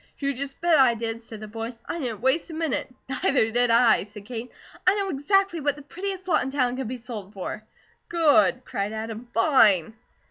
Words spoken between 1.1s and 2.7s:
said the boy. "I didn't waste a